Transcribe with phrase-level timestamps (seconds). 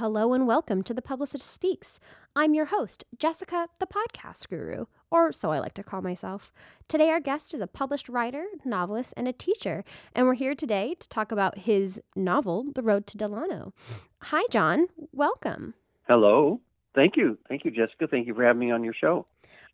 [0.00, 2.00] Hello and welcome to The Publicist Speaks.
[2.34, 6.50] I'm your host, Jessica, the podcast guru, or so I like to call myself.
[6.88, 9.84] Today, our guest is a published writer, novelist, and a teacher,
[10.14, 13.74] and we're here today to talk about his novel, The Road to Delano.
[14.22, 14.86] Hi, John.
[15.12, 15.74] Welcome.
[16.08, 16.62] Hello.
[16.94, 17.36] Thank you.
[17.50, 18.06] Thank you, Jessica.
[18.10, 19.26] Thank you for having me on your show.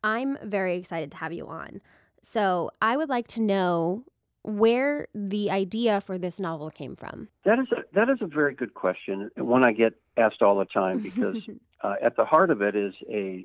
[0.02, 1.80] I'm very excited to have you on.
[2.20, 4.02] So, I would like to know
[4.46, 7.28] where the idea for this novel came from.
[7.44, 10.64] That is a, that is a very good question, one I get asked all the
[10.64, 11.36] time because
[11.82, 13.44] uh, at the heart of it is a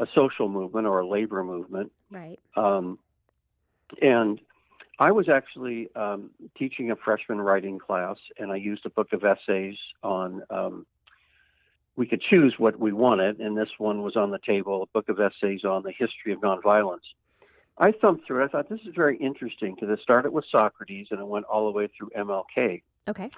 [0.00, 1.92] a social movement or a labor movement.
[2.10, 2.40] Right.
[2.56, 2.98] Um,
[4.00, 4.40] and
[4.98, 9.24] I was actually um, teaching a freshman writing class, and I used a book of
[9.24, 10.42] essays on.
[10.50, 10.86] Um,
[11.96, 15.08] we could choose what we wanted, and this one was on the table: a book
[15.08, 17.06] of essays on the history of nonviolence.
[17.80, 18.44] I thumbed through it.
[18.44, 21.64] I thought this is very interesting because it started with Socrates and it went all
[21.64, 22.82] the way through MLK.
[23.08, 23.30] Okay.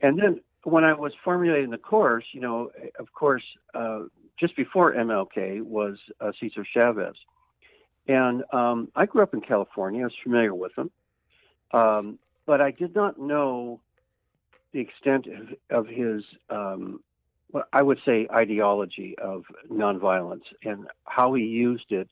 [0.00, 4.00] And then when I was formulating the course, you know, of course, uh,
[4.38, 7.14] just before MLK was uh, Cesar Chavez.
[8.08, 10.00] And um, I grew up in California.
[10.02, 10.90] I was familiar with him.
[11.72, 13.80] Um, but I did not know
[14.72, 17.00] the extent of, of his, um,
[17.52, 22.08] what I would say, ideology of nonviolence and how he used it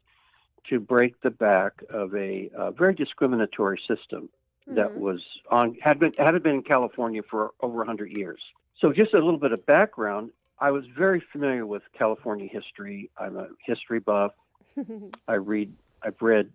[0.69, 4.29] to break the back of a, very discriminatory system
[4.69, 4.75] mm-hmm.
[4.77, 8.41] that was on had been had been in California for over 100 years.
[8.81, 10.31] So just a little bit of background.
[10.59, 13.11] I was very familiar with California history.
[13.19, 14.33] I'm a history buff.
[15.29, 15.73] I read.
[16.03, 16.51] I've read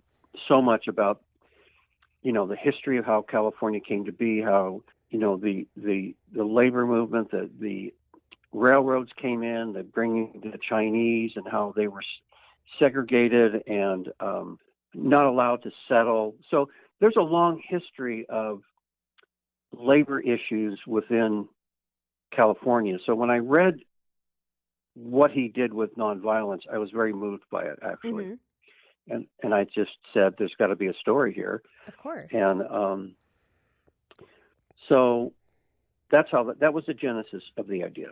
[0.48, 1.22] so much about,
[2.22, 6.16] you know, the history of how California came to be, how you know the the
[6.34, 7.94] the labor movement, the the
[8.52, 12.04] railroads came in, the bringing the Chinese, and how they were
[12.80, 14.60] segregated and um,
[14.94, 16.36] not allowed to settle.
[16.50, 18.62] So there's a long history of
[19.72, 21.48] labor issues within
[22.32, 22.98] California.
[23.06, 23.80] So when I read
[24.94, 28.26] what he did with nonviolence, I was very moved by it actually.
[28.26, 28.34] Mm-hmm.
[29.10, 31.62] And and I just said there's got to be a story here.
[31.88, 32.30] Of course.
[32.32, 33.16] And um,
[34.90, 35.34] so
[36.12, 38.10] that's how that, that was the genesis of the idea.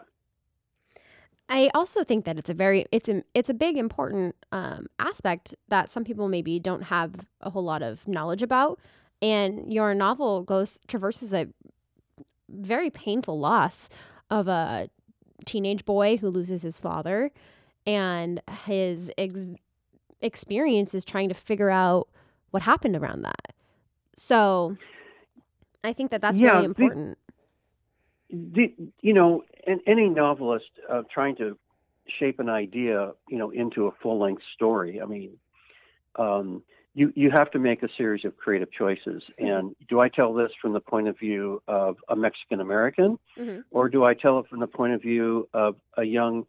[1.47, 5.53] I also think that it's a very it's a it's a big important um, aspect
[5.67, 8.79] that some people maybe don't have a whole lot of knowledge about,
[9.22, 11.47] and your novel goes traverses a
[12.50, 13.89] very painful loss
[14.29, 14.89] of a
[15.45, 17.31] teenage boy who loses his father,
[17.85, 19.45] and his ex-
[20.22, 22.07] experience is trying to figure out
[22.50, 23.53] what happened around that.
[24.16, 24.77] So,
[25.83, 27.19] I think that that's yeah, really important.
[28.30, 29.44] The, you know,
[29.86, 31.58] any novelist uh, trying to
[32.19, 35.02] shape an idea, you know, into a full length story.
[35.02, 35.38] I mean,
[36.18, 36.63] um,
[36.94, 39.22] you you have to make a series of creative choices.
[39.40, 39.46] Mm-hmm.
[39.46, 43.62] And do I tell this from the point of view of a Mexican American, mm-hmm.
[43.72, 46.46] or do I tell it from the point of view of a young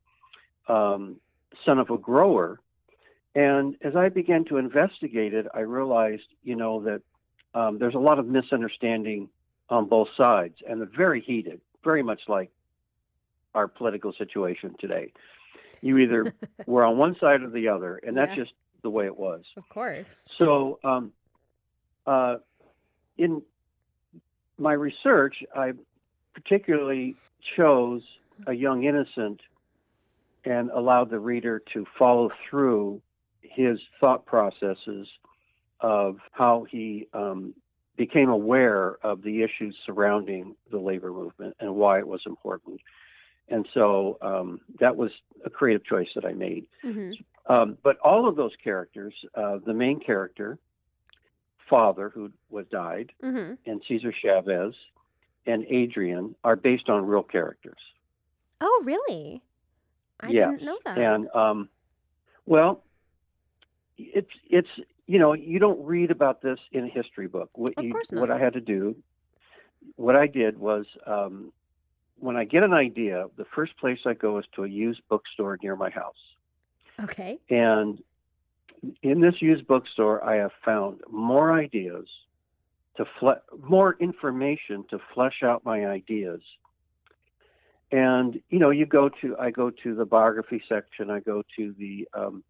[0.68, 1.16] um,
[1.64, 2.60] son of a grower?
[3.34, 7.02] And as I began to investigate it, I realized, you know, that
[7.54, 9.28] um, there's a lot of misunderstanding
[9.68, 12.50] on both sides, and they're very heated, very much like
[13.54, 15.12] our political situation today.
[15.80, 16.34] You either
[16.66, 18.44] were on one side or the other, and that's yeah.
[18.44, 19.42] just the way it was.
[19.56, 20.06] Of course.
[20.38, 21.12] So, um,
[22.06, 22.36] uh,
[23.18, 23.42] in
[24.58, 25.72] my research, I
[26.34, 27.16] particularly
[27.56, 28.02] chose
[28.46, 29.40] a young innocent
[30.44, 33.02] and allowed the reader to follow through
[33.42, 35.08] his thought processes
[35.80, 37.54] of how he um,
[37.96, 42.80] became aware of the issues surrounding the labor movement and why it was important.
[43.48, 45.10] And so um, that was
[45.44, 46.66] a creative choice that I made.
[46.84, 47.12] Mm-hmm.
[47.52, 50.58] Um, but all of those characters, uh, the main character,
[51.70, 53.54] father who was died, mm-hmm.
[53.70, 54.74] and Cesar Chavez,
[55.46, 57.78] and Adrian are based on real characters.
[58.60, 59.42] Oh, really?
[60.20, 60.50] I yes.
[60.50, 60.98] didn't know that.
[60.98, 61.68] And um,
[62.46, 62.82] well,
[63.96, 64.68] it's it's
[65.06, 67.50] you know you don't read about this in a history book.
[67.54, 68.20] What of you, course not.
[68.20, 68.96] What I had to do,
[69.96, 71.52] what I did was um,
[72.18, 75.58] when I get an idea, the first place I go is to a used bookstore
[75.62, 76.14] near my house.
[77.00, 77.38] Okay.
[77.50, 78.02] And
[79.02, 82.06] in this used bookstore, I have found more ideas
[82.96, 86.40] to fle- more information to flesh out my ideas.
[87.92, 91.74] And you know, you go to I go to the biography section, I go to
[91.78, 92.42] the um,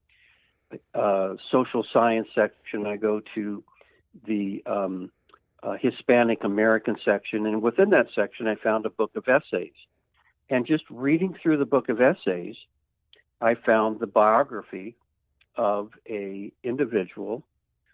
[0.94, 3.62] uh, social science section, I go to
[4.26, 5.10] the um,
[5.62, 9.74] uh, Hispanic American section, and within that section, I found a book of essays.
[10.48, 12.56] And just reading through the book of essays,
[13.40, 14.96] I found the biography
[15.56, 17.44] of a individual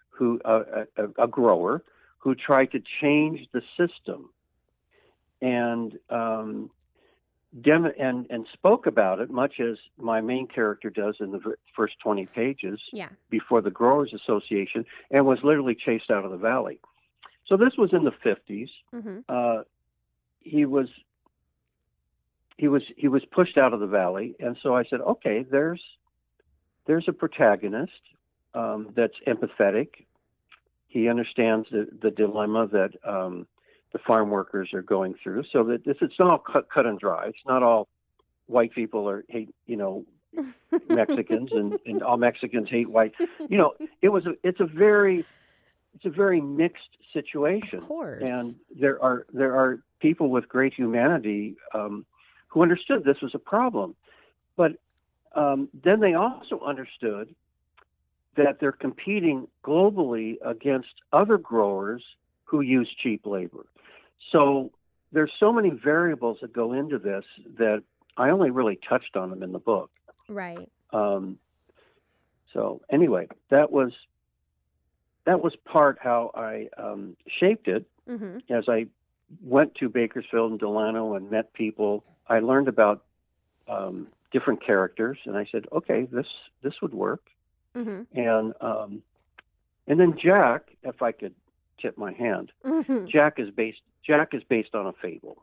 [0.09, 1.83] who uh, a, a, grower
[2.19, 4.29] who tried to change the system.
[5.41, 6.69] And um,
[7.61, 11.51] dem- and and spoke about it much as my main character does in the v-
[11.75, 13.09] first 20 pages Yeah.
[13.29, 16.79] before the Growers Association, and was literally chased out of the valley.
[17.47, 18.69] So this was in the 50s.
[18.93, 19.19] Mm-hmm.
[19.29, 19.63] Uh,
[20.39, 20.87] he was
[22.57, 25.81] he was he was pushed out of the valley, and so I said, okay, there's
[26.85, 27.91] there's a protagonist
[28.53, 30.05] um, that's empathetic.
[30.87, 33.47] He understands the, the dilemma that um,
[33.93, 35.45] the farm workers are going through.
[35.51, 37.27] So that this it's not all cut, cut and dry.
[37.27, 37.87] It's not all
[38.47, 40.05] white people are hate you know
[40.89, 43.13] Mexicans and, and all Mexicans hate white.
[43.47, 45.25] You know, it was a it's a very
[45.95, 48.23] it's a very mixed situation Of course.
[48.25, 52.05] and there are there are people with great humanity um,
[52.47, 53.95] who understood this was a problem,
[54.57, 54.73] but
[55.35, 57.33] um, then they also understood
[58.35, 62.03] that they're competing globally against other growers
[62.45, 63.65] who use cheap labor.
[64.31, 64.71] So
[65.11, 67.23] there's so many variables that go into this
[67.57, 67.83] that
[68.17, 69.91] I only really touched on them in the book.
[70.27, 70.69] right.
[70.91, 71.37] Um,
[72.53, 73.91] so anyway, that was
[75.25, 78.39] that was part how I um, shaped it Mm-hmm.
[78.53, 78.87] as I
[79.41, 83.05] went to Bakersfield and Delano and met people, I learned about
[83.69, 86.27] um, different characters, and I said, okay, this
[86.63, 87.23] this would work.
[87.77, 88.19] Mm-hmm.
[88.19, 89.01] And um,
[89.87, 91.33] and then Jack, if I could
[91.81, 93.05] tip my hand, Mm-hmm.
[93.07, 95.37] Jack is based Jack is based on a fable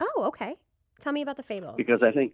[0.00, 0.56] Oh, okay.
[1.00, 1.74] Tell me about the fable.
[1.76, 2.32] because I think,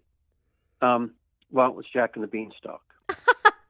[0.80, 1.12] um,
[1.50, 2.82] well, it was Jack and the Beanstalk.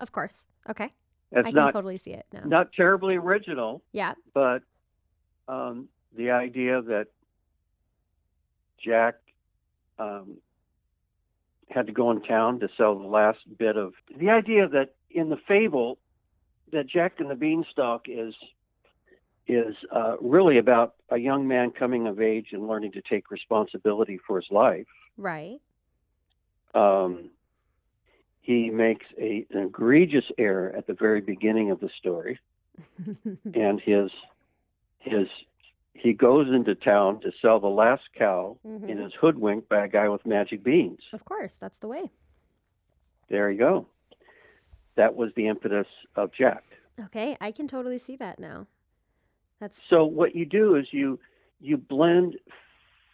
[0.00, 0.46] Of course.
[0.70, 0.92] Okay.
[1.32, 2.42] It's I can not totally see it now.
[2.44, 4.14] not terribly original, Yeah.
[4.32, 4.62] but
[5.48, 7.08] um, the idea that
[8.84, 9.16] Jack
[9.98, 10.36] um,
[11.70, 15.28] had to go in town to sell the last bit of the idea that in
[15.30, 15.98] the fable
[16.72, 18.34] that Jack and the Beanstalk is
[19.48, 24.18] is uh, really about a young man coming of age and learning to take responsibility
[24.26, 24.86] for his life.
[25.16, 25.58] Right.
[26.74, 27.30] Um,
[28.42, 32.38] he makes a, an egregious error at the very beginning of the story
[33.54, 34.10] and his
[35.00, 35.26] his
[35.94, 38.88] he goes into town to sell the last cow Mhm.
[38.90, 41.00] and is hoodwinked by a guy with magic beans.
[41.12, 41.54] Of course.
[41.54, 42.10] That's the way.
[43.28, 43.86] There you go.
[44.94, 46.62] That was the impetus of Jack.
[47.06, 47.36] Okay.
[47.40, 48.66] I can totally see that now.
[49.60, 51.18] That's So what you do is you
[51.60, 52.36] you blend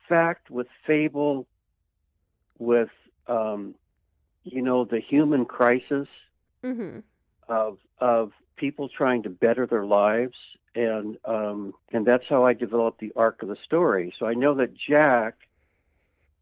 [0.09, 1.47] fact with fable
[2.59, 2.91] with
[3.27, 3.75] um,
[4.43, 6.09] you know the human crisis
[6.65, 7.01] Mm-hmm.
[7.49, 10.37] of of people trying to better their lives
[10.75, 14.15] and um, and that's how I developed the arc of the story.
[14.19, 15.35] So I know that Jack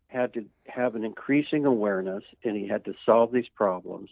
[0.06, 4.10] had to have an increasing awareness and he had to solve these problems.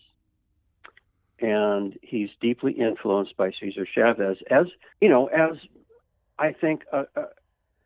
[1.41, 4.67] And he's deeply influenced by Cesar Chavez, as
[5.01, 5.57] you know, as
[6.41, 7.25] I think a, a,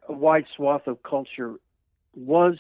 [0.09, 1.57] a wide swath of culture
[2.15, 2.57] was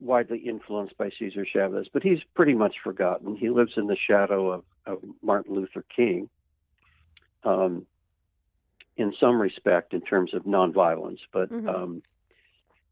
[0.00, 3.36] widely influenced by Cesar Chavez, but he's pretty much forgotten.
[3.36, 6.30] He lives in the shadow of, of Martin Luther King
[7.44, 7.84] um,
[8.96, 11.68] in some respect in terms of nonviolence, but Mhm.
[11.68, 12.02] um,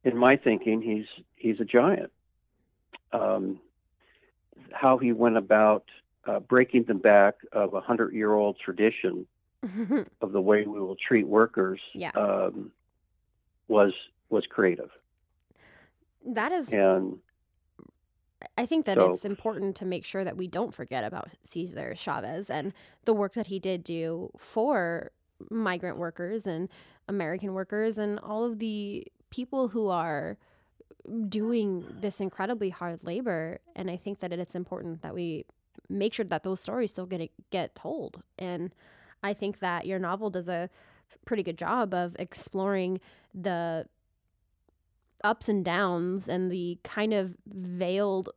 [0.03, 2.11] in my thinking, he's he's a giant.
[3.13, 3.61] Um,
[4.73, 5.85] how he went about
[6.25, 9.27] uh, breaking the back of a hundred-year-old tradition
[10.21, 12.11] of the way we will treat workers Yeah.
[12.15, 12.73] um,
[13.69, 13.93] was
[14.31, 14.91] was creative,
[16.25, 17.19] that is and
[18.57, 21.95] I think that So- it's important to make sure that we don't forget about Cesar
[21.95, 22.73] Chavez and
[23.05, 25.13] the work that he did do for
[25.51, 26.69] migrant workers and
[27.09, 30.39] American workers and all of the people who are
[31.29, 33.59] doing this incredibly hard labor.
[33.75, 35.45] And I think that it's important that we
[35.89, 38.23] make sure that those stories still get get told.
[38.39, 38.73] And
[39.23, 40.71] I think that your novel does a
[41.25, 43.01] pretty good job of exploring
[43.35, 43.87] the
[45.23, 48.31] ups and downs and the kind of veiled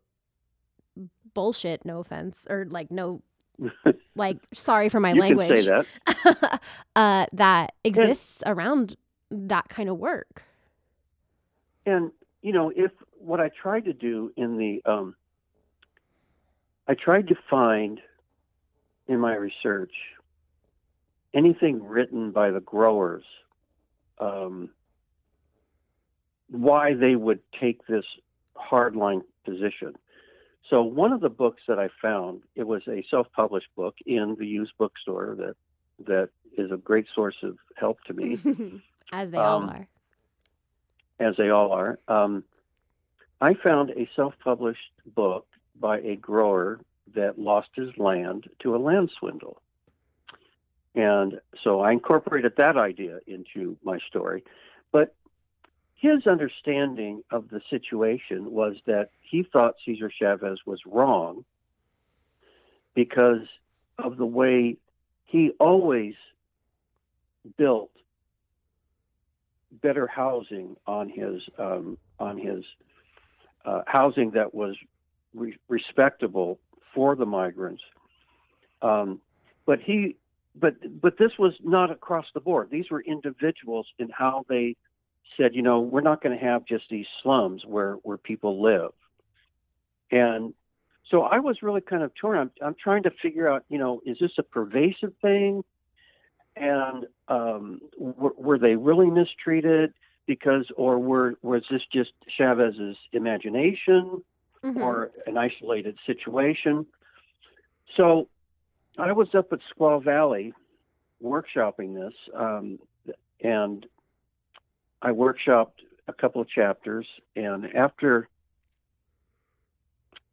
[1.34, 3.22] bullshit no offense or like no
[4.16, 6.62] like sorry for my you language can say that.
[6.96, 8.96] uh that exists around
[9.32, 10.44] that kind of work
[11.86, 12.12] And
[12.42, 15.16] you know, if what I tried to do in the, um,
[16.88, 18.02] I tried to find
[19.08, 19.94] in my research
[21.34, 23.24] anything written by the growers,
[24.20, 24.70] um,
[26.50, 28.06] why they would take this
[28.56, 29.96] hardline position.
[30.70, 34.48] So one of the books that I found, it was a self-published book in the
[34.48, 35.56] used bookstore that
[36.08, 38.38] that is a great source of help to me
[39.12, 39.88] as they all Um, are
[41.20, 42.00] as they all are.
[42.08, 42.44] Um,
[43.42, 45.48] I found a self published book
[45.80, 46.80] by a grower
[47.16, 49.62] that lost his land to a land swindle.
[50.96, 54.44] And so I incorporated that idea into my story.
[54.92, 55.16] But
[55.96, 61.46] his understanding of the situation was that he thought Cesar Chavez was wrong
[62.94, 63.48] because
[63.98, 64.78] of the way
[65.26, 66.14] he always
[67.58, 67.90] built
[69.82, 72.64] better housing on his um, on his
[73.66, 74.76] uh, housing that was
[75.34, 76.60] re- respectable
[76.94, 77.82] for the migrants.
[78.82, 79.22] Um,
[79.66, 80.18] but he,
[80.56, 82.70] but but this was not across the board.
[82.72, 84.76] These were individuals in how they
[85.38, 88.92] said, you know, we're not going to have just these slums where where people live.
[90.12, 90.54] And
[91.10, 92.38] so I was really kind of torn.
[92.38, 95.64] I'm I'm trying to figure out, you know, is this a pervasive thing?
[96.56, 99.94] And um, were, were they really mistreated?
[100.28, 104.24] Because, or were was this just Chavez's imagination?
[104.64, 104.82] Mhm.
[104.82, 106.86] or an isolated situation.
[107.98, 108.30] So
[108.98, 110.54] I was up at Squaw Valley
[111.24, 112.80] workshopping this, um,
[113.42, 113.86] and
[115.02, 117.08] I workshopped a couple of chapters.
[117.36, 118.28] And after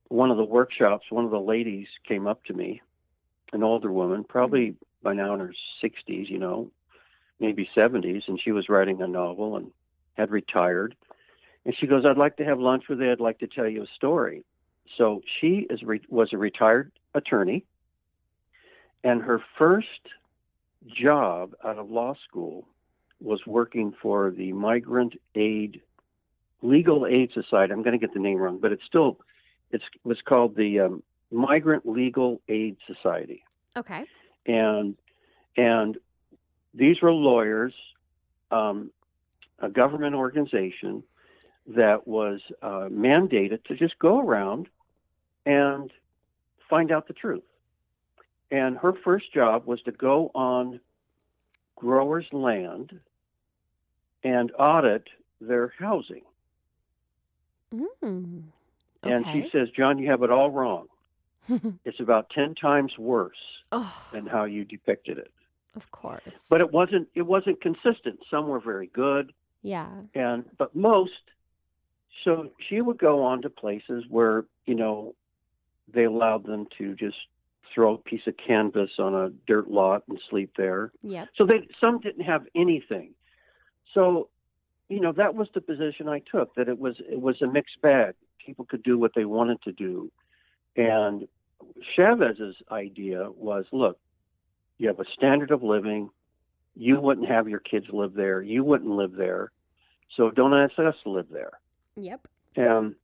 [0.09, 2.83] one of the workshops, one of the ladies came up to me,
[3.53, 6.71] an older woman, probably by now in her 60s, you know,
[7.39, 9.71] maybe 70s, and she was writing a novel and
[10.15, 10.95] had retired.
[11.65, 13.11] And she goes, I'd like to have lunch with you.
[13.11, 14.45] I'd like to tell you a story.
[14.99, 17.65] So she is re- was a retired attorney,
[19.05, 19.87] and her first
[20.87, 22.67] job out of law school
[23.21, 25.81] was working for the Migrant Aid
[26.63, 27.73] Legal Aid Society.
[27.73, 29.19] I'm going to get the name wrong, but it's still
[29.71, 33.43] it's it was called the um, Migrant Legal Aid Society
[33.77, 34.05] Okay.
[34.47, 34.97] and
[35.57, 35.99] and
[36.73, 37.75] these were lawyers,
[38.51, 38.91] um,
[39.59, 41.03] a government organization
[41.67, 44.69] that was uh, mandated to just go around
[45.45, 45.93] and
[46.69, 47.43] find out the truth.
[48.51, 50.81] And her first job was to go on
[51.77, 52.99] growers' land
[54.23, 55.09] and audit
[55.41, 56.23] their housing.
[57.75, 58.43] Mm.
[59.03, 60.87] And she says, John, you have it all wrong.
[61.85, 63.41] It's about 10 times worse
[63.73, 65.33] oh, than how you depicted it.
[65.75, 66.47] of course.
[66.49, 69.89] but it wasn't it wasn't consistent some were very good yeah.
[70.15, 71.23] and but most
[72.25, 75.15] so she would go on to places where you know
[75.93, 77.17] they allowed them to just
[77.75, 80.93] throw a piece of canvas on a dirt lot and sleep there.
[81.03, 81.27] Yeah.
[81.37, 83.15] so they some didn't have anything.
[83.95, 84.29] So
[84.89, 87.81] you know that was the position i took that it was it was a mixed
[87.81, 88.15] bag.
[88.45, 90.11] People could do what they wanted to do.
[90.77, 91.29] And
[91.97, 93.99] chavez's idea was look
[94.79, 96.11] you have a standard of living.
[96.75, 98.41] You wouldn't have your kids live there.
[98.41, 99.53] You wouldn't live there.
[100.17, 101.53] So don't ask us to live there.
[101.97, 102.27] Yep.
[102.57, 102.95] and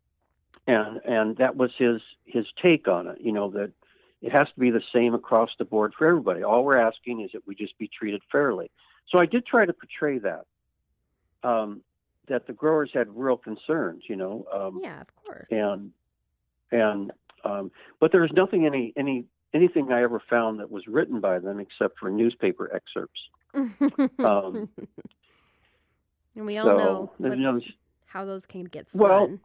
[0.66, 3.72] and and that was his his take on it you know that
[4.22, 7.30] it has to be the same across the board for everybody all we're asking is
[7.32, 8.70] that we just be treated fairly
[9.08, 10.44] so i did try to portray that
[11.42, 11.80] um,
[12.28, 15.46] that the growers had real concerns you know um, Yeah, of course.
[15.50, 15.92] and
[16.72, 17.12] and
[17.44, 17.70] um,
[18.00, 21.60] but there was nothing any any anything I ever found that was written by them
[21.60, 23.20] except for newspaper excerpts.
[24.18, 24.68] um,
[26.34, 27.60] and we all so know there's what- no-
[28.06, 29.40] how those can get Well, spun.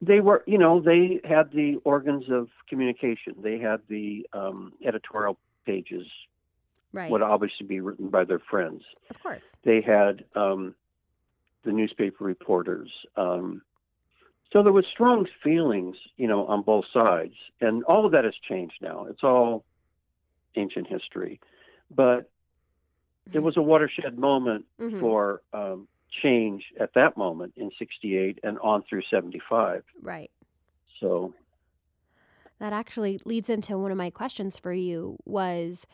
[0.00, 3.34] They were you know they had the organs of communication.
[3.42, 6.06] They had the um, editorial pages
[6.92, 7.10] right.
[7.10, 8.82] would obviously be written by their friends.
[9.10, 9.56] of course.
[9.64, 10.74] They had um,
[11.64, 12.90] the newspaper reporters.
[13.16, 13.62] Um,
[14.52, 18.34] so there was strong feelings, you know, on both sides, and all of that has
[18.46, 19.06] changed now.
[19.08, 19.64] It's all
[20.56, 21.40] ancient history,
[21.90, 22.28] but
[23.32, 25.00] it was a watershed moment Mhm.
[25.00, 25.88] for um,
[26.22, 29.84] change at that moment in '68 and on through '75.
[30.02, 30.30] Right.
[31.00, 31.34] So
[32.58, 35.86] That actually leads into one of my questions for you was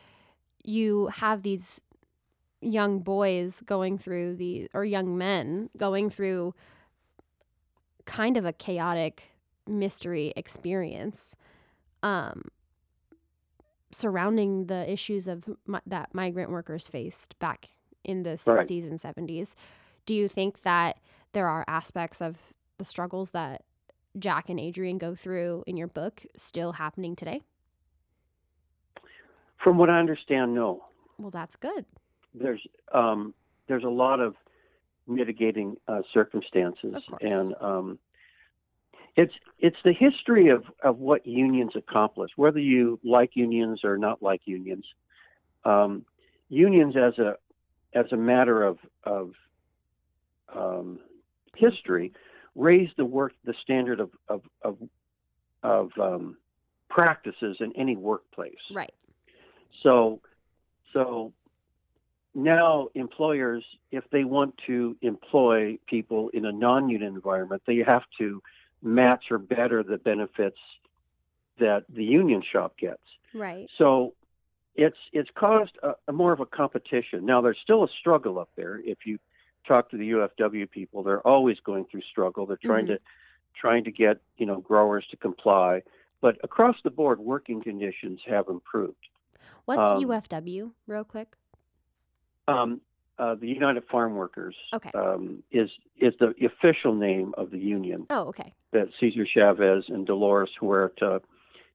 [0.65, 1.81] you have these
[2.61, 6.55] young boys going through the or young men going through
[8.05, 9.31] kind of a chaotic
[9.69, 11.37] mystery experience
[12.03, 12.43] um
[13.91, 17.69] surrounding the issues of mi- that migrant workers faced back
[18.05, 18.67] in the Right.
[18.69, 19.55] 60s and 70s
[20.09, 20.99] do you think that
[21.35, 22.39] there are aspects of
[22.79, 23.63] the struggles that
[24.19, 27.43] Jack and Adrian go through in your book still happening today?
[29.63, 30.85] from what I understand, no.
[31.19, 31.85] Well, that's good.
[32.35, 33.35] there's um,
[33.67, 34.35] there's a lot of
[35.07, 37.99] mitigating uh, circumstances, Of and um,
[39.17, 44.23] it's it's the history of, of what unions accomplish, whether you like unions or not
[44.23, 44.87] like unions.
[45.65, 46.05] Um,
[46.49, 47.37] unions as a
[47.95, 49.33] as a matter of of
[50.55, 50.99] um,
[51.57, 52.13] history
[52.55, 54.79] raised the work the standard of of of,
[55.63, 56.37] of um,
[56.89, 58.55] practices in any workplace.
[58.73, 58.93] Right.
[59.83, 60.21] So,
[60.93, 61.33] so
[62.35, 68.43] now employers, if they want to employ people in a non-union environment, they have to
[68.83, 70.59] match or better the benefits
[71.59, 73.03] that the union shop gets.
[73.35, 73.69] Right.
[73.77, 74.15] So
[74.75, 77.27] it's it's caused a, a more of a competition.
[77.27, 78.81] Now there's still a struggle up there.
[78.85, 79.19] If you
[79.67, 82.47] talk to the UFW people, they're always going through struggle.
[82.47, 82.97] They're trying Mhm.
[82.97, 83.01] to
[83.55, 85.83] trying to get you know growers to comply.
[86.21, 89.09] But across the board, working conditions have improved.
[89.65, 91.35] What's Um, UFW, real quick?
[92.47, 92.81] Um,
[93.19, 94.91] uh, the United Farm Workers Okay.
[94.95, 98.55] um, is is the official name of the union Oh, okay.
[98.71, 101.21] that Cesar Chavez and Dolores Huerta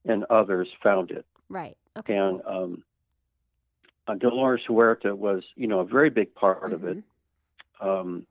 [0.05, 1.25] and others founded.
[1.49, 1.77] Right.
[1.97, 2.15] Okay.
[2.17, 2.83] And um,
[4.07, 7.03] uh, Dolores Huerta was, you know, a very big part of it.
[7.83, 8.25] Um,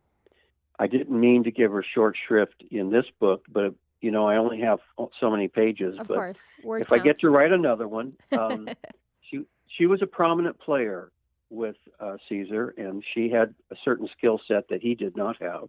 [0.78, 4.37] I didn't mean to give her short shrift in this book, but you know, I
[4.37, 4.80] only have
[5.21, 5.97] so many pages.
[5.99, 6.42] Of but course.
[6.64, 8.68] Word if I get to write another one, um,
[9.23, 11.12] she she was a prominent player
[11.50, 15.68] with uh, Cesar, and she had a certain skill set that he did not have,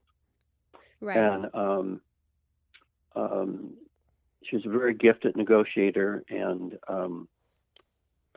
[1.00, 1.18] right.
[1.18, 2.02] and um,
[3.16, 3.74] um,
[4.44, 7.28] she was a very gifted negotiator and um,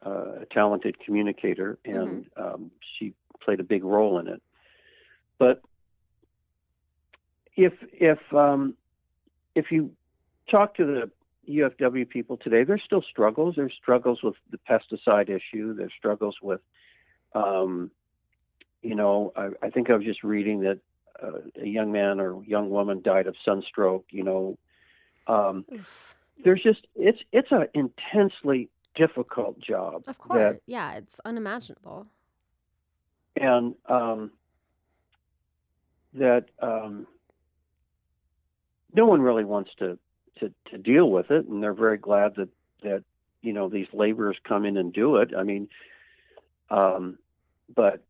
[0.05, 4.43] uh, a talented communicator, and um, she played a big role in it.
[5.39, 5.63] But
[7.57, 8.75] if if um,
[9.55, 9.93] if you
[10.51, 11.11] talk to the
[11.49, 13.55] UFW people today, there's still struggles.
[13.57, 15.75] There's struggles with the pesticide issue.
[15.75, 16.61] There's struggles with,
[17.35, 17.91] um,
[18.83, 20.79] you know, I, I think I was just reading that
[21.23, 24.07] uh, a young man or young woman died of sunstroke.
[24.11, 24.59] You know,
[25.27, 25.65] um,
[26.45, 30.03] there's just it's it's an intensely difficult job.
[30.07, 30.39] Of course.
[30.39, 32.07] That, yeah, it's unimaginable.
[33.37, 34.33] and um,
[36.19, 37.07] that um,
[38.95, 39.99] no one really wants to,
[40.41, 42.49] to to deal with it, and they're very glad that
[42.83, 43.05] that
[43.43, 45.31] you know these laborers come in and do it.
[45.37, 45.69] I mean,
[46.71, 47.19] um,
[47.75, 48.03] but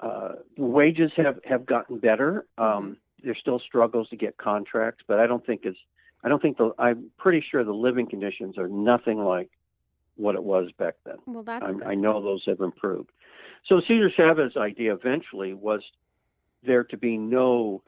[0.00, 2.46] uh, wages have have gotten better.
[2.58, 5.78] Um, there's still struggles to get contracts, but I don't think it's.
[6.24, 6.72] I don't think the.
[6.78, 9.50] I'm pretty sure the living conditions are nothing like
[10.16, 11.16] what it was back then.
[11.26, 11.84] Well, that's good.
[11.84, 13.10] I know those have improved.
[13.66, 15.82] So Cesar Chavez's idea eventually was
[16.66, 17.82] there to be no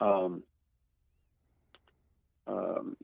[0.00, 0.42] um,
[2.46, 2.96] um,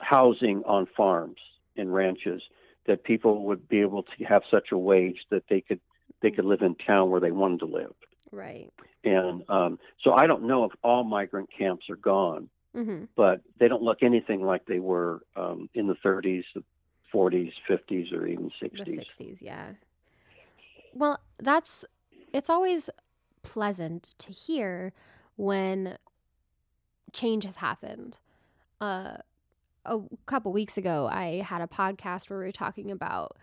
[0.00, 1.38] housing on farms
[1.76, 2.42] and ranches
[2.86, 5.80] that people would be able to have such a wage that they could
[6.22, 7.94] they could live in town where they wanted to live.
[8.30, 8.70] Right.
[9.04, 13.06] And um, so I don't know if all migrant camps are gone, Mm-hmm.
[13.16, 16.62] but they don't look anything like they were um, in the 30s, the
[17.12, 18.84] 40s, 50s, or even 60s.
[18.84, 19.70] The 60s, yeah.
[20.94, 21.84] Well, that's
[22.32, 22.88] it's always
[23.42, 24.92] pleasant to hear
[25.36, 25.96] when
[27.12, 28.18] change has happened.
[28.80, 29.18] Uh,
[29.84, 33.36] a couple weeks ago, I had a podcast where we were talking about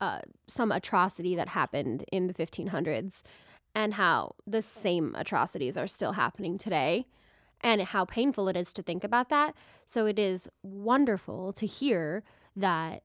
[0.00, 3.22] uh, some atrocity that happened in the 1500s
[3.74, 7.06] and how the same atrocities are still happening today
[7.60, 9.54] and how painful it is to think about that.
[9.86, 12.24] So it is wonderful to hear
[12.56, 13.02] that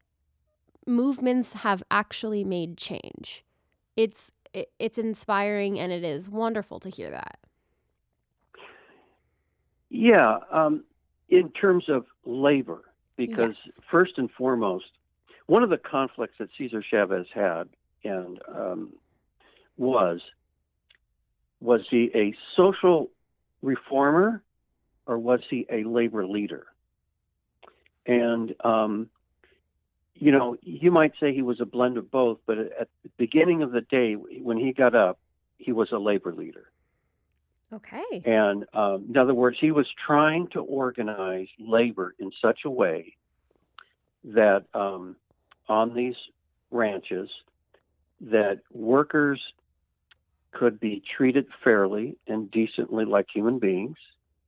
[0.86, 3.44] movements have actually made change.
[3.96, 7.38] It's it, it's inspiring and it is wonderful to hear that.
[9.90, 10.84] Yeah, um,
[11.30, 12.82] in terms of labor,
[13.16, 13.80] because Yes.
[13.90, 14.86] first and foremost,
[15.46, 17.70] one of the conflicts that Cesar Chavez had
[18.04, 18.94] and um,
[19.78, 20.22] was
[21.60, 23.10] was he a social
[23.62, 24.44] reformer
[25.06, 26.68] or was he a labor leader?
[28.06, 29.10] And um,
[30.20, 33.62] you know, you might say he was a blend of both, but at the beginning
[33.62, 35.20] of the day, when he got up,
[35.58, 36.72] he was a labor leader.
[37.74, 38.22] Okay.
[38.26, 43.16] And um, in other words, he was trying to organize labor in such a way
[44.24, 45.16] that um,
[45.68, 46.16] on these
[46.72, 47.30] ranches,
[48.22, 49.42] that workers
[50.52, 53.98] could be treated fairly and decently like human beings.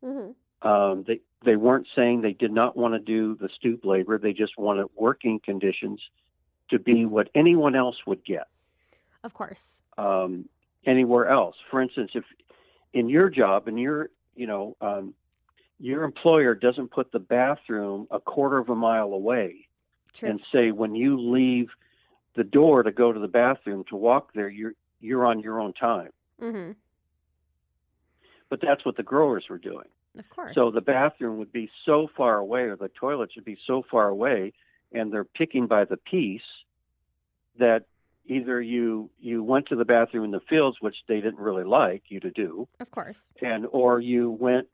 [0.03, 0.31] Mm-hmm.
[0.61, 4.33] Um, they they weren't saying they did not want to do the stoop labor; they
[4.33, 6.01] just wanted working conditions
[6.69, 8.47] to be what anyone else would get
[9.23, 9.81] Of course.
[9.97, 10.47] um,
[10.85, 11.55] anywhere else.
[11.71, 12.25] For instance, if
[12.93, 15.13] in your job and your you know um,
[15.79, 19.67] your employer doesn't put the bathroom a quarter of a mile away
[20.13, 20.29] True.
[20.29, 21.69] and say when you leave
[22.35, 25.73] the door to go to the bathroom to walk there you're you're on your own
[25.73, 26.09] time
[26.41, 26.71] mm-hmm.
[28.49, 30.55] but that's what the growers were doing Of course.
[30.55, 34.07] so the bathroom would be so far away or the toilet should be so far
[34.07, 34.53] away
[34.91, 36.41] and they're picking by the piece
[37.59, 37.85] that
[38.25, 42.03] either you you went to the bathroom in the fields which they didn't really like
[42.09, 43.27] you to do of course.
[43.41, 44.67] and or you went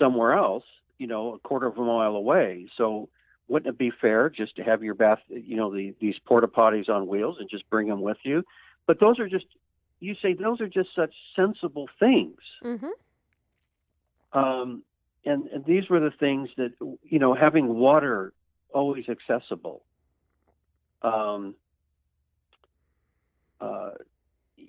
[0.00, 0.64] somewhere else,
[0.98, 2.66] you know, a quarter of a mile away.
[2.76, 3.08] So
[3.48, 6.88] wouldn't it be fair just to have your bath, you know, the, these porta potties
[6.88, 8.42] on wheels and just bring them with you?
[8.86, 9.46] But those are just
[10.00, 12.38] you say those are just such sensible things.
[12.64, 12.88] Mm-hmm.
[14.32, 14.82] Um,
[15.24, 18.32] and, and these were the things that you know having water
[18.72, 19.82] always accessible.
[21.02, 21.54] Um,
[23.60, 23.90] uh,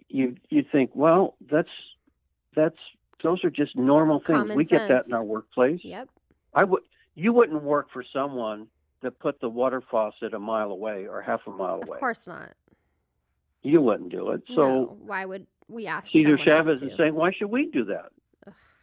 [0.10, 1.69] you you think, well, that's
[2.56, 2.78] that's
[3.24, 4.39] those are just normal things.
[4.39, 5.82] Common we get that in our workplace.
[5.84, 6.10] Yep.
[6.54, 6.84] I would
[7.15, 8.67] you wouldn't work for someone
[9.02, 11.95] that put the water faucet a mile away or half a mile Of away.
[11.97, 12.54] Of course not.
[13.63, 14.43] You wouldn't do it.
[14.56, 14.97] So no.
[15.06, 18.12] why would we ask Cesar Chavez is saying, why should we do that?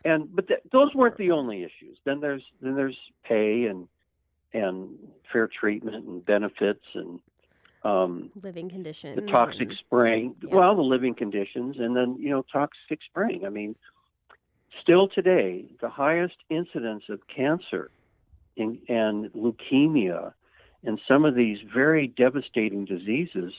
[0.09, 1.99] And but th- those weren't the only issues.
[2.05, 3.87] Then there's then there's pay and
[4.55, 4.89] and
[5.31, 7.21] fair treatment and benefits and
[7.85, 9.17] um, living conditions.
[9.17, 10.35] the toxic and- spraying.
[10.43, 10.55] Yeah.
[10.55, 13.45] Well, the living conditions, and then you know toxic spraying.
[13.45, 13.77] I mean,
[14.81, 17.91] still today, the highest incidence of cancer
[18.57, 20.33] in, and leukemia
[20.85, 23.53] and some of these very devastating diseases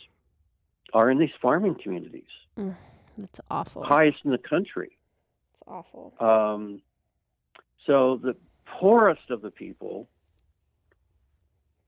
[0.94, 2.24] are in these farming communities.
[2.58, 2.76] Mm,
[3.18, 3.84] That's awful.
[3.84, 4.98] Highest in the country.
[5.70, 6.14] Awful.
[6.20, 6.82] Um,
[7.86, 10.08] so the poorest of the people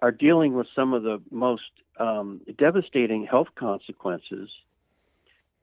[0.01, 1.63] are dealing with some of the most
[1.99, 4.49] um, devastating health consequences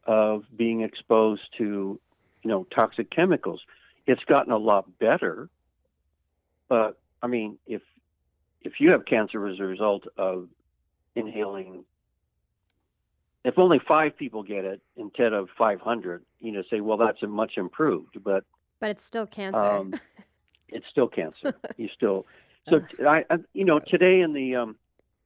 [0.05, 2.01] of being exposed to,
[2.43, 3.61] you know, toxic chemicals.
[4.07, 5.49] It's gotten a lot better,
[6.69, 7.83] but I mean, if
[8.63, 10.49] if you have cancer as a result of
[11.15, 11.85] inhaling,
[13.45, 17.27] if only five people get it instead of 500, you know, say, well, that's a
[17.27, 18.45] much improved, but
[18.81, 19.59] But it's still cancer.
[19.65, 19.95] um,
[20.69, 21.55] it's still cancer.
[21.77, 22.27] You still
[22.69, 24.77] so I, I you know today in the um,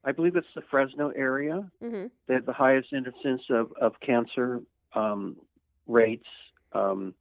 [0.05, 4.61] I believe it's the Fresno area hmm they have the highest incidence of of cancer
[4.93, 5.35] um,
[5.87, 6.27] rates,
[6.73, 7.13] um,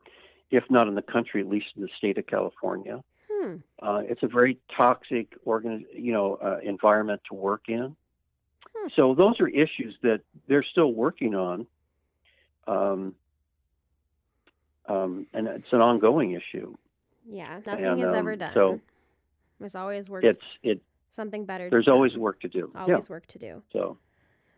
[0.50, 3.02] if not in the country, at least in the state of California.
[3.30, 3.56] Hmm.
[3.80, 7.96] Uh, it's a very toxic organ, you know, uh, environment to work in.
[8.74, 8.88] Hmm.
[8.94, 11.66] So those are issues that they're still working on,
[12.68, 13.14] um,
[14.86, 16.74] um, and it's an ongoing issue.
[17.28, 17.60] Yeah.
[17.66, 18.54] Nothing And, is ever um, done.
[18.54, 18.80] so
[19.60, 20.24] There's always work.
[20.24, 20.80] It's it.
[21.12, 21.70] something better.
[21.70, 22.72] There's always work to do.
[22.74, 23.62] always work to do.
[23.72, 23.96] So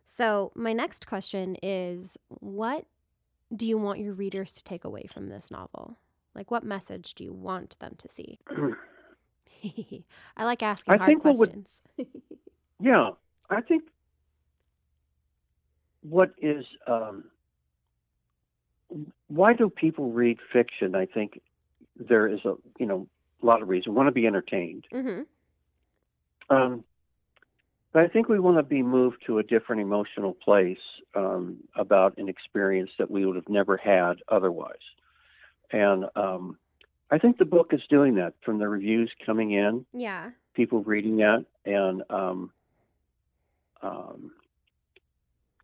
[0.07, 2.87] So my next question is, what
[3.55, 5.99] do you want your readers to take away from this novel?
[6.35, 8.39] Like, what message do you want them to see?
[10.37, 11.83] I like asking I hard think what would- questions.
[12.81, 13.11] Yeah,
[13.49, 13.85] I think
[16.03, 17.25] what is um,
[19.29, 20.95] why do people read fiction?
[20.95, 21.41] I think
[21.97, 23.07] there is a you know
[23.43, 23.89] a lot of reasons.
[23.89, 25.23] We want to be entertained, hmm
[26.51, 26.85] um,
[27.93, 30.79] but I think we want to be moved to a different emotional place
[31.15, 34.75] um, about an experience that we would have never had otherwise.
[35.71, 36.59] And um,
[37.11, 38.35] I think the book is doing that.
[38.45, 40.31] From the reviews coming in, Yeah.
[40.55, 42.51] people reading that and um,
[43.83, 44.33] um,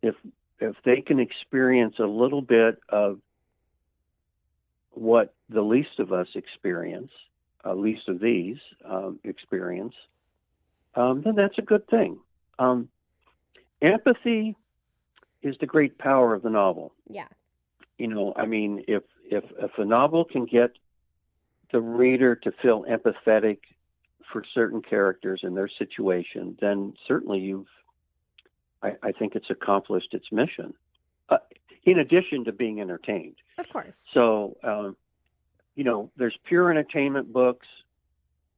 [0.01, 0.15] if
[0.61, 3.19] if they can experience a little bit of
[4.91, 7.11] what the least of us experience,
[7.65, 9.95] uh, least of these um, experience,
[10.95, 12.19] um, then that's a good thing.
[12.59, 12.89] Um,
[13.81, 14.55] empathy
[15.41, 17.27] is the great power of the novel Yeah.
[17.97, 20.71] you know i mean if if if a novel can get
[21.71, 23.59] the reader to feel empathetic
[24.31, 27.67] for certain characters and their situation then certainly you've
[28.83, 30.73] i, I think it's accomplished its mission
[31.29, 31.37] uh,
[31.83, 33.35] in addition to being entertained.
[33.57, 33.97] Of course.
[34.13, 34.95] so um,
[35.75, 37.67] you know there's pure entertainment books.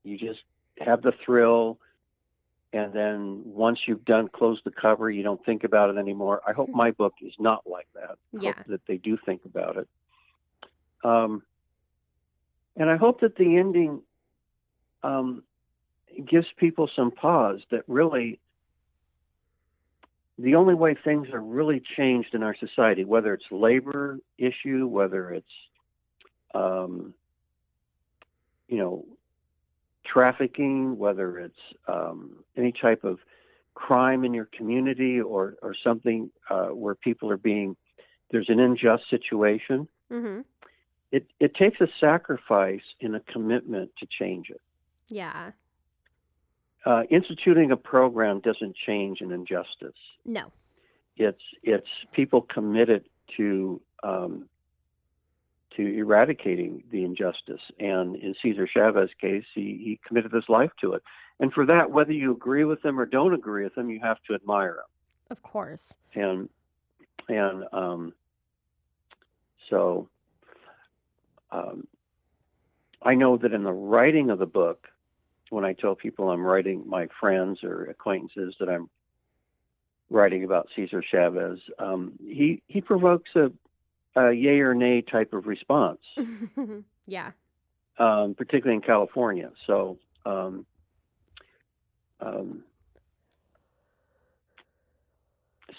[0.04, 0.42] You just
[0.80, 1.80] have the thrill.
[2.74, 6.42] And then once you've done close the cover you don't think about it anymore.
[6.48, 8.18] I hope my book is not like that.
[8.36, 8.54] I Yeah.
[8.58, 9.88] hope that they do think about it.
[11.04, 11.44] Um,
[12.76, 14.02] and i hope that the ending
[15.04, 15.44] um,
[16.26, 18.40] gives people some pause that really
[20.38, 25.32] the only way things are really changed in our society whether it's labor issue whether
[25.32, 25.46] it's
[26.56, 27.14] um,
[28.68, 29.06] you know
[30.06, 33.20] trafficking, whether it's um, any type of
[33.74, 37.76] crime in your community or, or something uh, where people are being,
[38.32, 40.42] there's an unjust situation, hmm
[41.12, 44.60] it, it takes a sacrifice and a commitment to change it.
[45.10, 45.52] Yeah.
[46.86, 49.98] Uh, instituting a program doesn't change an injustice.
[50.26, 50.52] No.
[51.16, 53.06] It's, it's people committed
[53.38, 54.50] to, um,
[55.78, 57.62] to eradicating the injustice.
[57.80, 61.04] And in Cesar Chavez's case, he, he committed his life to it.
[61.40, 64.18] And for that, whether you agree with him or don't agree with him, you have
[64.28, 64.90] to admire him.
[65.30, 65.98] Of course.
[66.14, 66.50] And
[67.28, 68.14] and um,
[69.70, 70.10] so
[71.52, 71.88] um,
[73.02, 74.88] I know that in the writing of the book,
[75.54, 78.90] when I tell people I'm writing my friends or acquaintances that I'm
[80.10, 83.52] writing about Cesar Chavez, um, he he provokes a
[84.16, 86.02] a yay or nay type of response,
[87.08, 87.32] yeah.
[88.00, 89.52] um, particularly in California.
[89.66, 90.66] So um,
[92.20, 92.64] um,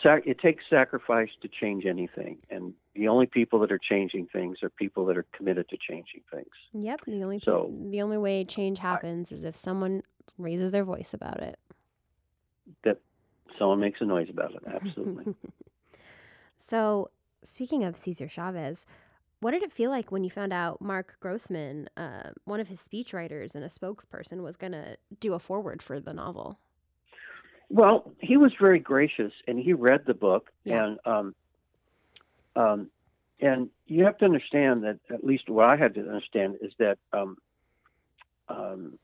[0.02, 4.58] sac- it takes sacrifice to change anything, and the only people that are changing things
[4.62, 6.48] are people that are committed to changing things.
[6.72, 7.00] Yep.
[7.06, 10.02] The only pe- the only way change I, happens is if someone
[10.38, 11.58] raises their voice about it.
[12.84, 12.98] that
[13.58, 14.62] someone makes a noise about it.
[14.66, 15.34] Absolutely.
[16.56, 17.10] so,
[17.42, 18.86] speaking of Cesar Chavez,
[19.40, 22.80] what did it feel like when you found out Marc Grossman, uh, one of his
[22.80, 26.58] speechwriters and a spokesperson, was going to do a foreword for the novel?
[27.68, 30.84] Well, he was very gracious, and he read the book, Yeah.
[30.84, 31.34] and um,
[32.56, 32.90] um,
[33.40, 36.98] and you have to understand that at least what I had to understand is that
[37.12, 37.36] um,
[38.48, 38.98] um,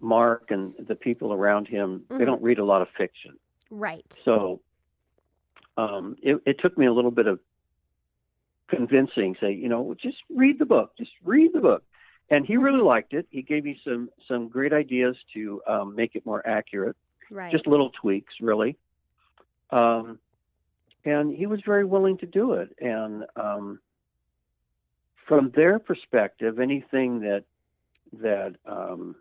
[0.00, 2.26] Marc and the people around him they Mhm.
[2.26, 3.38] don't read a lot of fiction,
[3.70, 4.12] Right.
[4.24, 4.60] so
[5.76, 7.40] um, it, it took me a little bit of
[8.68, 9.36] convincing.
[9.40, 11.84] Say, you know, just read the book, just read the book,
[12.30, 12.86] and he really Mhm.
[12.86, 13.26] liked it.
[13.30, 16.96] He gave me some some great ideas to um, make it more accurate
[17.30, 17.50] Right.
[17.50, 18.76] just little tweaks, really.
[19.70, 20.20] Um,
[21.06, 22.76] and he was very willing to do it.
[22.80, 23.78] And um,
[25.26, 27.44] from their perspective, anything that
[28.20, 29.14] that um,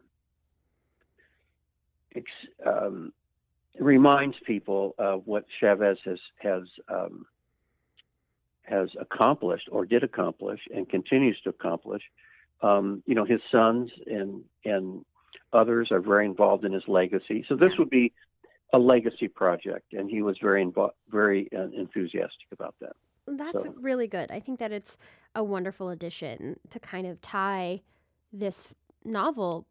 [2.15, 2.26] ex-
[2.65, 3.13] um,
[3.80, 7.26] reminds people of what Chavez has has um,
[8.63, 12.02] has accomplished or did accomplish and continues to accomplish.
[12.62, 15.06] Um, you know, his sons and and
[15.54, 17.45] others are very involved in his legacy.
[17.48, 18.12] So this would be
[18.76, 22.94] a legacy project, and he was very invo- very uh, enthusiastic about that.
[23.26, 24.30] That's So really good.
[24.32, 24.98] I think that it's
[25.34, 27.82] a wonderful addition to kind of tie
[28.34, 28.74] this
[29.06, 29.66] novel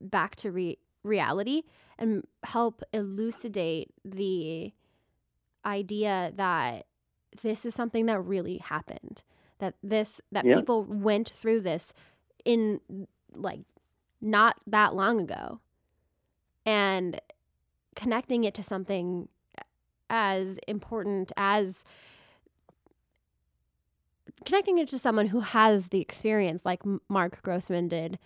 [0.00, 1.62] back to re- reality
[1.98, 4.72] and help elucidate the
[5.64, 6.86] idea that
[7.42, 9.22] this is something that really happened.
[9.58, 11.92] That this that yeah, people went through this
[12.44, 12.80] in
[13.34, 13.60] like
[14.20, 15.60] not that long ago
[16.64, 17.20] and
[17.94, 19.28] connecting it to something
[20.10, 21.84] as important as
[24.44, 28.18] connecting it to someone who has the experience like Marc Grossman did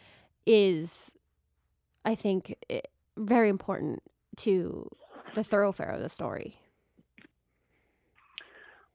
[0.46, 1.14] is
[2.04, 2.54] I think
[3.16, 4.02] very important
[4.38, 4.88] to
[5.34, 6.58] the thoroughfare of the story.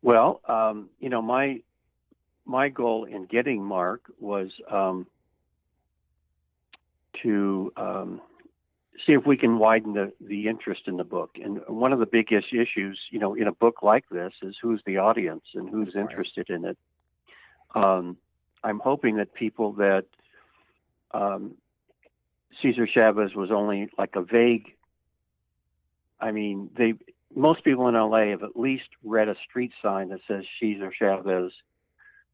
[0.02, 1.62] well, um, you know, my
[2.46, 5.06] my goal in getting Marc was um,
[7.22, 8.22] to um,
[9.06, 11.38] see if we can widen the, the interest in the book.
[11.42, 14.82] And one of the biggest issues, you know, in a book like this is who's
[14.86, 16.78] the audience and who's interested in it.
[17.74, 18.18] Um,
[18.64, 20.06] I'm hoping that people that
[21.12, 21.56] um,
[22.62, 24.76] Cesar Chavez was only like a vague.
[26.20, 26.94] I mean, they
[27.36, 31.52] most people in LA have at least read a street sign that says Cesar Chavez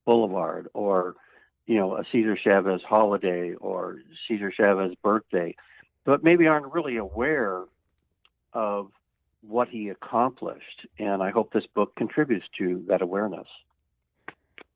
[0.06, 1.16] Boulevard or
[1.66, 5.56] you know a Cesar Chavez holiday or Cesar Chavez birthday,
[6.08, 7.65] but maybe aren't really aware
[8.54, 8.91] of
[9.41, 10.88] what he accomplished.
[10.98, 13.48] And I hope this book contributes to that awareness.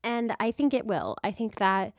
[0.04, 1.16] And I think it will.
[1.24, 1.94] I think that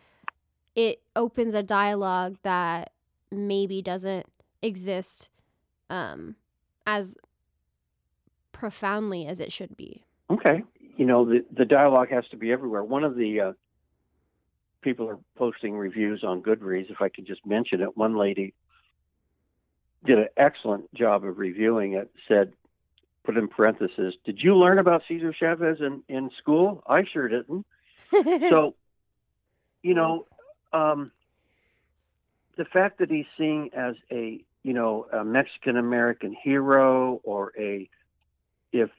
[0.74, 2.92] it opens a dialogue that
[3.30, 4.26] maybe doesn't
[4.60, 5.30] exist
[5.88, 6.36] um,
[6.86, 7.16] as
[8.52, 10.04] profoundly as it should be.
[10.28, 10.62] Okay.
[10.98, 12.84] You know, the, the dialogue has to be everywhere.
[12.84, 13.52] One of the uh,
[14.82, 17.96] people are posting reviews on Goodreads, if I could just mention it.
[17.96, 18.52] One lady
[20.04, 22.52] did an excellent job of reviewing it, said,
[23.24, 26.82] put in parentheses, Did you learn about Cesar Chavez in, in school?
[26.86, 27.66] I sure didn't.
[28.50, 28.74] So,
[29.82, 30.26] you know,
[30.72, 31.12] um,
[32.56, 37.88] the fact that he's seen as a, you know, a Mexican American hero or a,
[38.72, 38.90] if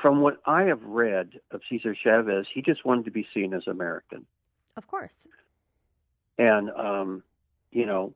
[0.00, 3.66] from what I have read of Cesar Chavez, he just wanted to be seen as
[3.66, 4.24] American,
[4.76, 5.26] of course.
[6.38, 7.22] and um,
[7.72, 8.14] you know,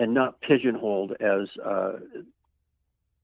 [0.00, 1.92] and not pigeonholed as, uh,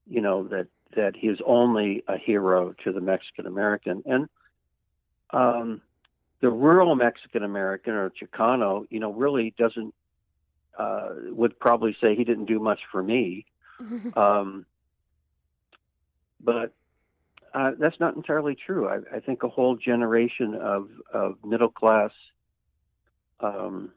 [0.07, 4.29] you know, that that he is only a hero to the Mexican American, and
[5.31, 5.81] um,
[6.39, 9.93] the rural Mexican American or Chicano, you know, really doesn't
[10.77, 13.45] uh, would probably say he didn't do much for me.
[14.15, 14.65] Um,
[16.39, 16.73] but
[17.53, 18.87] uh, that's not entirely true.
[18.87, 22.11] I, I think a whole generation of, of middle class
[23.39, 23.91] um,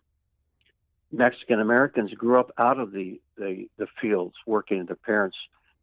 [1.13, 4.87] Mexican Americans grew up out of the, the, the fields working.
[4.87, 5.37] Their parents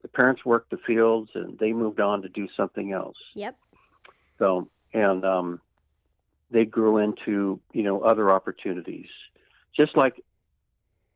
[0.03, 3.17] the parents worked the fields and they moved on to do something else.
[3.33, 3.57] yep.
[4.37, 5.61] So and um,
[6.51, 9.09] they grew into you know other opportunities,
[9.75, 10.23] just like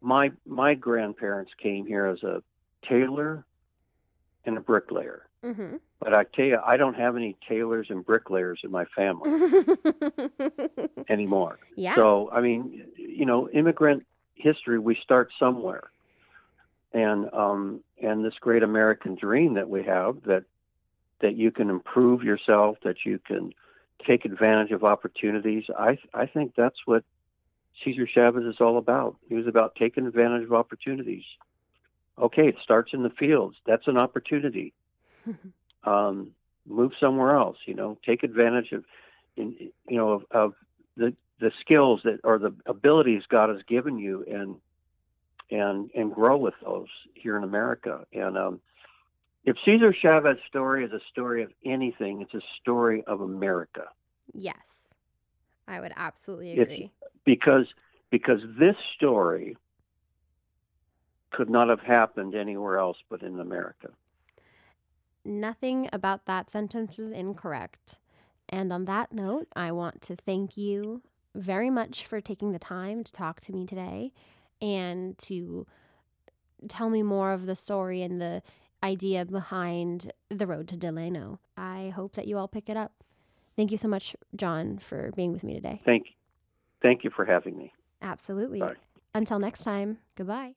[0.01, 2.41] my my grandparents came here as a
[2.87, 3.45] tailor
[4.45, 5.27] and a bricklayer.
[5.45, 5.77] Mm-hmm.
[5.99, 9.65] But I tell you, I don't have any tailors and bricklayers in my family
[11.09, 11.59] anymore.
[11.75, 11.95] yeah.
[11.95, 15.89] So, I mean, you know, immigrant history, we start somewhere.
[16.93, 20.43] And um, and this great American dream that we have that
[21.21, 23.53] that you can improve yourself, that you can
[24.05, 25.63] take advantage of opportunities.
[25.77, 27.05] I I think that's what
[27.83, 29.15] Cesar Chavez is all about.
[29.29, 31.23] He was about taking advantage of opportunities.
[32.19, 33.55] Okay, it starts in the fields.
[33.65, 34.73] That's an opportunity.
[35.83, 36.31] um,
[36.67, 37.57] move somewhere else.
[37.65, 38.83] You know, take advantage of,
[39.35, 39.55] in,
[39.87, 40.53] you know, of, of
[40.97, 44.55] the the skills that or the abilities God has given you, and
[45.49, 48.05] and and grow with those here in America.
[48.13, 48.61] And um,
[49.43, 53.87] if Cesar Chavez's story is a story of anything, it's a story of America
[54.33, 54.93] yes.
[55.67, 56.91] I would absolutely It's- agree.
[57.23, 57.67] because
[58.09, 59.55] because this story
[61.31, 63.89] could not have happened anywhere else but in America.
[65.23, 67.99] Nothing about that sentence is incorrect.
[68.49, 71.01] And on that note, I want to thank you
[71.35, 74.11] very much for taking the time to talk to me today
[74.61, 75.65] and to
[76.67, 78.41] tell me more of the story and the
[78.83, 81.39] idea behind the road to Delano.
[81.55, 83.03] I hope that you all pick it up.
[83.55, 85.81] Thank you so much, John, for being with me today.
[85.85, 86.13] Thank you.
[86.81, 87.73] thank you for having me.
[88.01, 88.59] Absolutely.
[88.59, 88.75] Bye.
[89.13, 90.55] Until next time, goodbye.